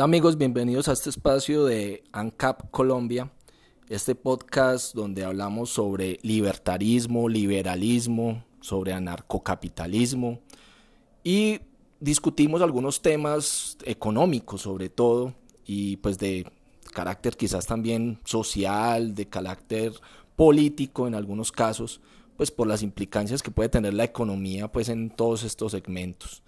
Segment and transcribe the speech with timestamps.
[0.00, 3.30] Hola amigos, bienvenidos a este espacio de ANCAP Colombia,
[3.90, 10.40] este podcast donde hablamos sobre libertarismo, liberalismo, sobre anarcocapitalismo
[11.22, 11.60] y
[12.00, 15.34] discutimos algunos temas económicos sobre todo
[15.66, 16.50] y pues de
[16.94, 19.92] carácter quizás también social, de carácter
[20.34, 22.00] político en algunos casos,
[22.38, 26.42] pues por las implicancias que puede tener la economía pues en todos estos segmentos,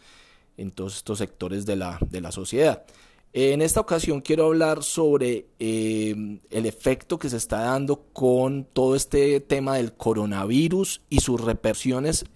[0.56, 2.86] en todos estos sectores de la, de la sociedad.
[3.34, 8.94] En esta ocasión quiero hablar sobre eh, el efecto que se está dando con todo
[8.94, 12.26] este tema del coronavirus y sus repercusiones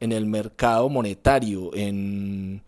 [0.00, 2.62] en el mercado monetario, en,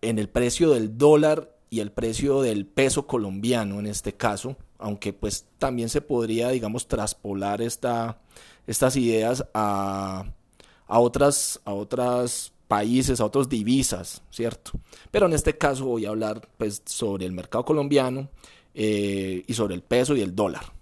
[0.00, 5.44] el precio del dólar y el precio del peso colombiano en este caso, aunque pues
[5.58, 8.20] también se podría, digamos, traspolar esta,
[8.66, 10.24] estas ideas a,
[10.86, 14.72] otras, a otras países, a otras divisas, ¿cierto?
[15.10, 18.30] Pero en este caso voy a hablar pues, sobre el mercado colombiano
[18.72, 20.72] eh, y sobre el peso y el dólar.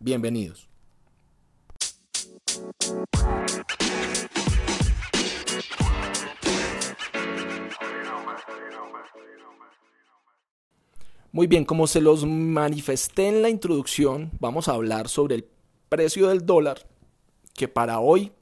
[0.00, 0.66] Bienvenidos.
[11.32, 15.46] Muy bien, como se los manifesté en la introducción, vamos a hablar sobre el
[15.90, 16.86] precio del dólar,
[17.52, 18.32] que para hoy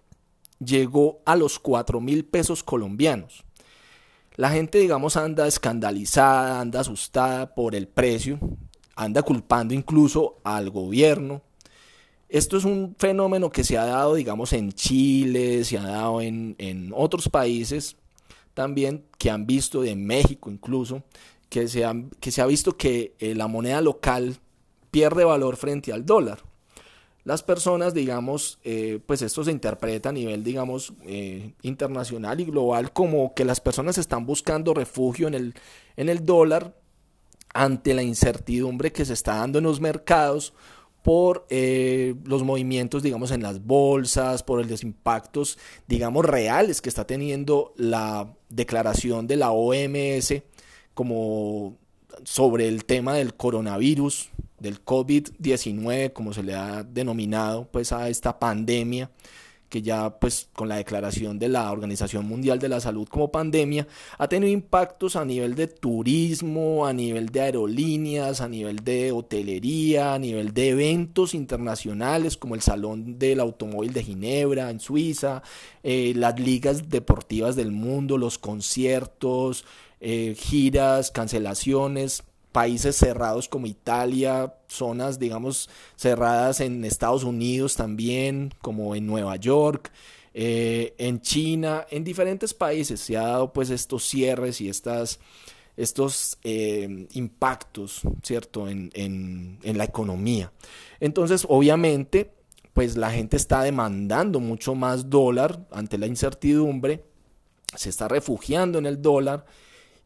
[0.58, 3.44] llegó a los 4 mil pesos colombianos.
[4.36, 8.38] La gente, digamos, anda escandalizada, anda asustada por el precio,
[8.96, 11.42] anda culpando incluso al gobierno.
[12.28, 16.92] Esto es un fenómeno que se ha dado, digamos, en Chile, se ha dado en,
[16.94, 17.96] otros países
[18.55, 21.02] también que han visto, en México incluso,
[21.48, 21.84] que se,
[22.18, 24.39] que se ha visto que eh, la moneda local
[24.91, 26.42] pierde valor frente al dólar
[27.25, 32.92] las personas, digamos, eh, pues esto se interpreta a nivel, digamos, eh, internacional y global
[32.92, 35.55] como que las personas están buscando refugio en el,
[35.96, 36.77] en el dólar
[37.55, 40.52] ante la incertidumbre que se está dando en los mercados
[41.02, 47.07] por eh, los movimientos, digamos, en las bolsas, por los impactos, digamos, reales que está
[47.07, 50.42] teniendo la declaración de la OMS
[50.95, 51.77] como
[52.24, 54.30] sobre el tema del coronavirus,
[54.64, 59.11] del COVID-19, como se le ha denominado pues a esta pandemia,
[59.69, 63.86] que ya pues con la declaración de la Organización Mundial de la Salud como pandemia,
[64.19, 70.14] ha tenido impactos a nivel de turismo, a nivel de aerolíneas, a nivel de hotelería,
[70.14, 75.42] a nivel de eventos internacionales como el Salón del Automóvil de Ginebra en Suiza,
[75.83, 79.64] eh, las ligas deportivas del mundo, los conciertos,
[80.01, 82.23] eh, giras, cancelaciones,
[82.54, 89.90] países cerrados como Italia, zonas, digamos, cerradas en Estados Unidos también, como en Nueva York,
[90.34, 95.18] eh, en China, en diferentes países se ha dado pues estos cierres y estas,
[95.76, 100.52] estos eh, impactos, ¿cierto?, en, en, en la economía.
[101.00, 102.30] Entonces, obviamente,
[102.72, 107.02] pues la gente está demandando mucho más dólar ante la incertidumbre,
[107.74, 109.44] se está refugiando en el dólar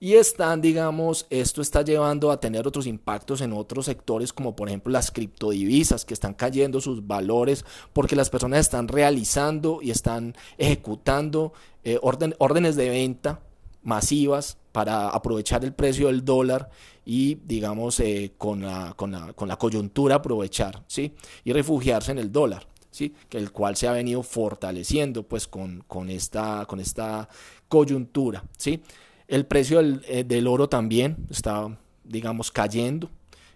[0.01, 4.69] y están, digamos, esto está llevando a tener otros impactos en otros sectores, como por
[4.69, 10.37] ejemplo las criptodivisas, que están cayendo sus valores porque las personas están realizando y están
[10.57, 13.41] ejecutando eh, órdenes de venta
[13.83, 16.71] masivas para aprovechar el precio del dólar
[17.05, 21.15] y digamos eh, con, la, con, la, con, la, coyuntura aprovechar ¿sí?
[21.43, 22.67] y refugiarse en el dólar.
[22.91, 23.15] ¿Sí?
[23.31, 27.29] el cual se ha venido fortaleciendo pues con, con, esta, con esta
[27.69, 28.43] coyuntura.
[28.57, 28.83] ¿sí?
[29.29, 33.11] El precio eh, del, oro también está, digamos, cayendo.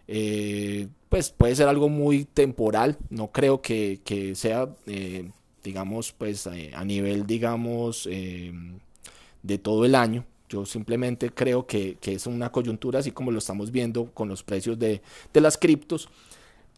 [0.07, 4.01] Eh, pues puede ser algo muy temporal, no creo que,
[4.35, 5.31] sea, eh,
[5.65, 10.25] digamos, pues a nivel, digamos, de todo el año.
[10.49, 14.79] Yo simplemente creo que, es una coyuntura, así como lo estamos viendo con los precios
[14.79, 15.03] de,
[15.33, 16.09] de las criptos.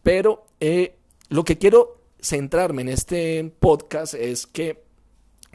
[0.03, 0.45] Pero
[1.29, 4.84] lo que quiero centrarme en este podcast es que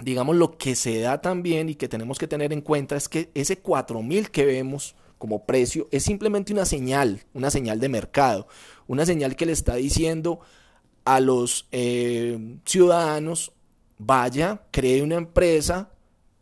[0.00, 3.30] digamos, lo que se da también y que tenemos que tener en cuenta es que
[3.34, 8.48] ese 4000 que vemos como precio es simplemente una señal, una señal de mercado,
[8.86, 10.40] una señal que le está diciendo
[11.04, 13.52] a los eh, ciudadanos,
[13.98, 15.90] vaya, cree una empresa,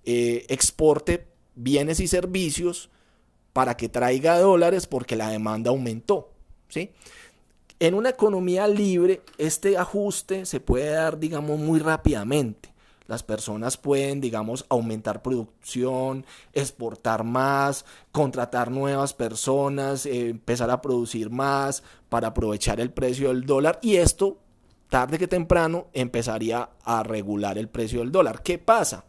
[0.04, 1.26] eh, exporte
[1.56, 2.90] bienes y servicios
[3.52, 6.30] para que traiga dólares porque la demanda aumentó.
[6.68, 6.92] ¿sí?
[7.80, 12.77] En una economía libre, este ajuste se puede dar, digamos, muy rápidamente
[13.08, 21.30] las personas pueden, digamos, aumentar producción, exportar más, contratar nuevas personas, eh, empezar a producir
[21.30, 24.38] más para aprovechar el precio del dólar y esto,
[24.90, 28.42] tarde que temprano, empezaría a regular el precio del dólar.
[28.42, 29.04] ¿Qué pasa?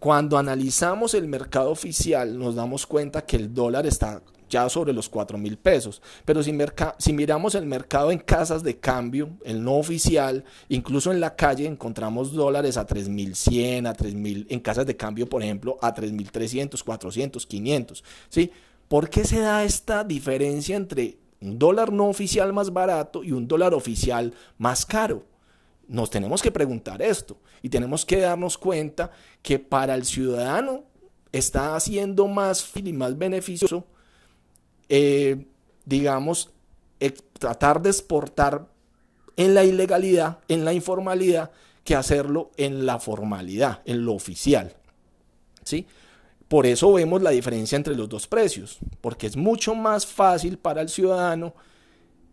[0.00, 5.08] Cuando analizamos el mercado oficial nos damos cuenta que el dólar está ya sobre los
[5.08, 6.02] 4 mil pesos.
[6.24, 6.56] Pero si,
[6.98, 11.66] si miramos el mercado en casas de cambio, el no oficial, incluso en la calle
[11.66, 17.46] encontramos dólares a 3.100, a 3.000, en casas de cambio, por ejemplo, a 3.300, 400,
[17.46, 18.04] 500.
[18.28, 18.52] ¿sí?
[18.88, 23.48] ¿Por qué se da esta diferencia entre un dólar no oficial más barato y un
[23.48, 25.24] dólar oficial más caro?
[25.88, 29.10] Nos tenemos que preguntar esto y tenemos que darnos cuenta
[29.40, 30.84] que para el ciudadano
[31.32, 33.86] está haciendo más y más beneficioso,
[34.94, 35.46] eh,
[35.86, 36.50] digamos,
[37.38, 38.68] tratar de exportar
[39.38, 41.50] en la ilegalidad, en la informalidad,
[41.82, 44.76] que hacerlo en la formalidad, en lo oficial.
[45.64, 45.86] ¿Sí?
[46.46, 50.82] Por eso vemos la diferencia entre los dos precios, porque es mucho más fácil para
[50.82, 51.54] el ciudadano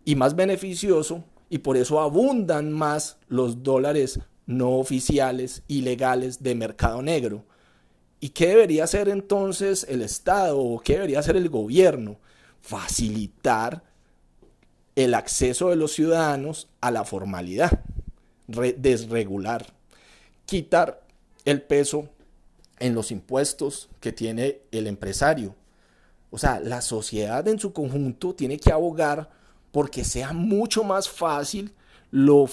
[0.04, 7.00] y más beneficioso, y por eso abundan más los dólares no oficiales, ilegales de mercado
[7.00, 7.46] negro.
[8.20, 12.18] ¿Y qué debería hacer entonces el Estado o qué debería hacer el gobierno?
[12.60, 13.82] Facilitar
[14.96, 17.82] el acceso de los ciudadanos a la formalidad,
[18.46, 19.72] desregular,
[20.46, 21.02] quitar
[21.44, 22.08] el peso
[22.78, 25.54] en los impuestos que tiene el empresario.
[26.30, 29.30] O sea, la sociedad en su conjunto tiene que abogar
[29.72, 31.72] porque sea mucho más fácil
[32.10, 32.48] lo,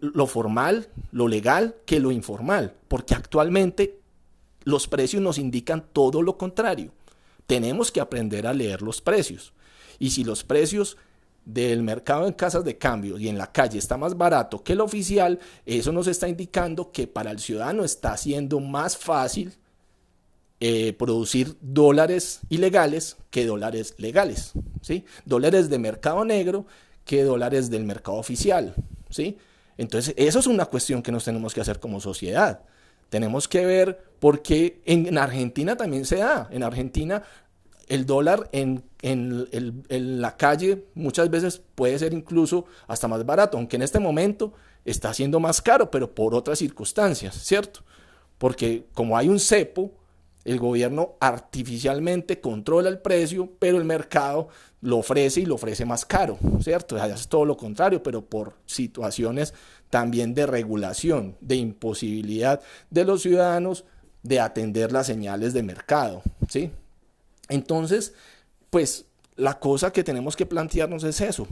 [0.00, 3.98] lo formal, lo legal, que lo informal, porque actualmente
[4.64, 6.92] los precios nos indican todo lo contrario.
[7.48, 9.54] Tenemos que aprender a leer los precios.
[9.98, 10.98] Y si los precios
[11.46, 14.82] del mercado en casas de cambio y en la calle está más barato que el
[14.82, 19.54] oficial, eso nos está indicando que para el ciudadano está siendo más fácil
[20.60, 24.52] eh, producir dólares ilegales que dólares legales,
[24.82, 25.06] ¿sí?
[25.24, 26.66] Dólares de mercado negro
[27.06, 28.74] que dólares del mercado oficial,
[29.08, 29.38] ¿sí?
[29.78, 32.60] Entonces, eso es una cuestión que nos tenemos que hacer como sociedad.
[33.08, 36.48] Tenemos que ver por qué en, Argentina también se da.
[36.50, 37.22] En Argentina
[37.88, 38.84] el dólar en,
[39.88, 44.52] la calle muchas veces puede ser incluso hasta más barato, aunque en este momento
[44.84, 47.80] está siendo más caro, pero por otras circunstancias, ¿cierto?
[48.36, 49.92] Porque como hay un cepo,
[50.44, 54.48] el gobierno artificialmente controla el precio, pero el mercado
[54.80, 56.96] lo ofrece y lo ofrece más caro, ¿cierto?
[56.96, 59.54] es todo lo contrario, pero por situaciones
[59.90, 62.60] también de regulación, de imposibilidad
[62.90, 63.84] de los ciudadanos
[64.22, 66.70] de atender las señales de mercado, ¿sí?
[67.48, 68.14] Entonces,
[68.70, 71.46] pues la cosa que tenemos que plantearnos es eso,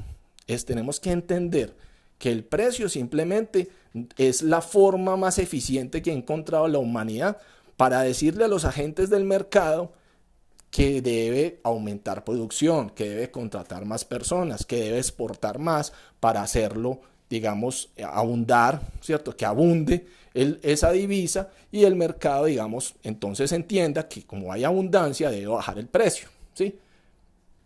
[0.47, 1.75] es tenemos que entender
[2.19, 3.69] que el precio simplemente
[4.17, 7.39] es la forma más eficiente que ha encontrado la humanidad
[7.77, 9.93] para decirle a los agentes del mercado
[10.77, 17.01] que debe aumentar producción, que debe contratar más personas, que debe exportar más para hacerlo,
[17.31, 19.35] digamos, abundar, ¿cierto?
[19.35, 25.47] Que abunde esa divisa y el mercado, digamos, entonces entienda que como hay abundancia debe
[25.47, 26.79] bajar el precio, ¿sí?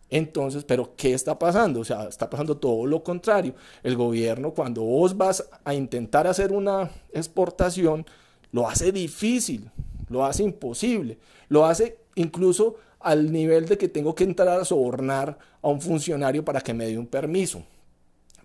[0.09, 1.81] Entonces, pero ¿qué está pasando?
[1.81, 3.55] O sea, está pasando todo lo contrario.
[3.83, 8.05] El gobierno, cuando vos vas a intentar hacer una exportación,
[8.53, 9.69] lo hace difícil,
[10.07, 11.17] lo hace imposible,
[11.49, 16.43] lo hace incluso al nivel de que tengo que entrar a sobornar a un funcionario
[16.43, 17.63] para que me dé un permiso,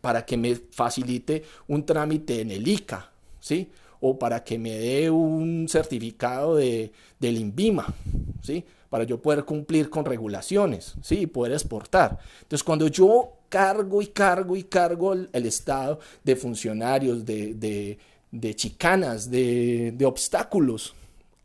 [0.01, 3.11] para que me facilite un trámite en el ICA,
[3.41, 3.71] ¿sí?
[4.01, 7.87] O para que me dé un certificado de, del INVIMA,
[8.43, 8.65] ¿sí?
[8.91, 11.21] Para yo poder cumplir con regulaciones, ¿sí?
[11.21, 12.19] Y poder exportar.
[12.43, 17.99] Entonces, cuando yo cargo y cargo y cargo el, Estado de funcionarios, de,
[18.31, 20.95] de chicanas, de obstáculos,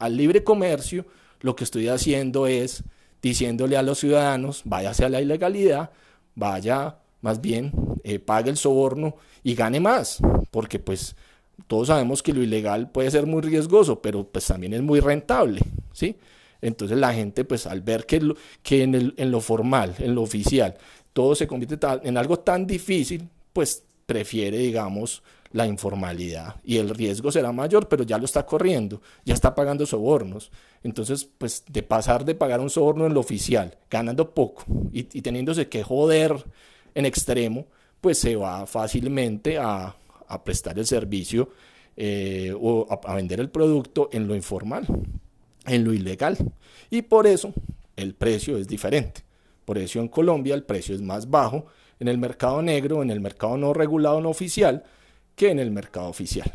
[0.01, 1.05] al libre comercio,
[1.41, 2.83] lo que estoy haciendo es
[3.21, 5.91] diciéndole a los ciudadanos, váyase a la ilegalidad,
[6.35, 7.71] vaya más bien,
[8.03, 11.15] eh, pague el soborno y gane más, porque pues
[11.67, 15.61] todos sabemos que lo ilegal puede ser muy riesgoso, pero pues también es muy rentable,
[15.93, 16.17] ¿sí?
[16.61, 20.23] Entonces la gente pues al ver que, que en, el, en lo formal, en lo
[20.23, 20.75] oficial,
[21.13, 25.21] todo se convierte en algo tan difícil, pues prefiere, digamos,
[25.53, 29.85] la informalidad y el riesgo será mayor, pero ya lo está corriendo, ya está pagando
[29.85, 30.51] sobornos.
[30.83, 35.67] Entonces, pues de pasar de pagar un soborno en lo oficial, ganando poco y, teniéndose
[35.67, 36.43] que joder
[36.95, 37.65] en extremo,
[37.99, 39.95] pues se va fácilmente a,
[40.45, 41.49] prestar el servicio
[41.97, 44.85] eh, o a, a vender el producto en lo informal,
[45.65, 46.37] en lo ilegal.
[46.89, 47.53] Y por eso
[47.97, 49.23] el precio es diferente.
[49.65, 51.65] Por eso en Colombia el precio es más bajo
[51.99, 54.83] en el mercado negro, en el mercado no regulado, no oficial,
[55.41, 56.51] que en el mercado oficial.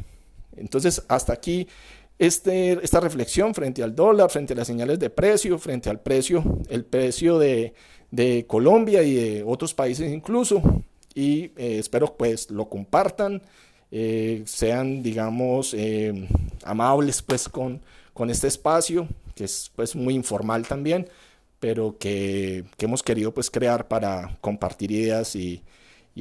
[0.57, 1.67] Entonces, hasta aquí
[2.21, 6.61] este, esta reflexión frente al dólar, frente a las señales de precio, frente al precio,
[6.69, 7.75] el precio de,
[8.47, 10.63] Colombia y de otros países incluso.
[11.17, 13.43] Y eh, espero pues lo compartan,
[13.91, 16.29] eh, sean digamos eh,
[16.65, 17.83] amables pues con,
[18.15, 21.09] con este espacio, que es pues muy informal también,
[21.59, 25.65] pero que, hemos querido pues crear para compartir ideas y,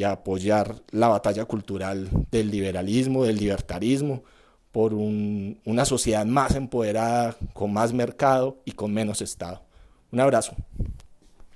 [0.03, 4.23] apoyar la batalla cultural del liberalismo, del libertarismo,
[4.71, 9.61] por una sociedad más empoderada, con más mercado y con menos Estado.
[10.11, 10.53] Un abrazo.